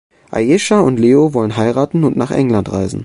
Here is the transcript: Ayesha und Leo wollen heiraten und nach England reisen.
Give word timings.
Ayesha 0.31 0.79
und 0.79 0.97
Leo 0.99 1.35
wollen 1.35 1.57
heiraten 1.57 2.03
und 2.05 2.17
nach 2.17 2.31
England 2.31 2.71
reisen. 2.71 2.99